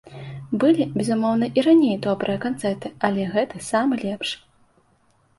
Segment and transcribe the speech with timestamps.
[0.61, 4.35] Былі, безумоўна, і раней добрыя канцэрты, але гэты самы лепшы.